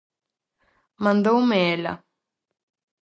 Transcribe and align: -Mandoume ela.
-Mandoume 0.99 1.61
ela. 1.73 1.93